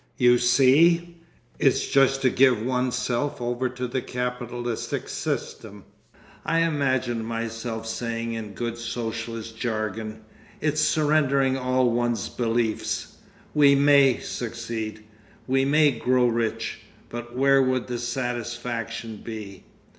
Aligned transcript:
"You 0.17 0.39
see, 0.39 1.17
it's 1.59 1.85
just 1.85 2.23
to 2.23 2.31
give 2.31 2.59
one's 2.65 2.95
self 2.95 3.39
over 3.39 3.69
to 3.69 3.87
the 3.87 4.01
Capitalistic 4.01 5.07
System," 5.07 5.83
I 6.43 6.61
imagined 6.61 7.27
myself 7.27 7.85
saying 7.85 8.33
in 8.33 8.53
good 8.55 8.79
Socialist 8.79 9.59
jargon; 9.59 10.21
"it's 10.59 10.81
surrendering 10.81 11.55
all 11.55 11.91
one's 11.91 12.29
beliefs. 12.29 13.17
We 13.53 13.75
may 13.75 14.17
succeed, 14.17 15.03
we 15.45 15.65
may 15.65 15.91
grow 15.91 16.25
rich, 16.27 16.79
but 17.09 17.37
where 17.37 17.61
would 17.61 17.85
the 17.85 17.99
satisfaction 17.99 19.17
be?" 19.17 19.65